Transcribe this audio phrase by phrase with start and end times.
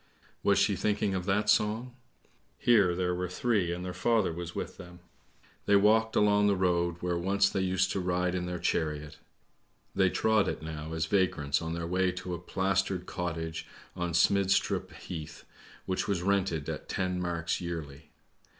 [0.41, 1.93] Was she thinking of that song?
[2.57, 4.99] Here there were three and their father was with them.
[5.67, 9.19] They walked along the road where once they used to ride in their chariot.
[9.93, 14.91] They trod it now as vagrants, on their way to a plastered cottage on Smidstrup
[14.91, 15.45] Heath,
[15.85, 18.09] which was rented at ten marks yearly.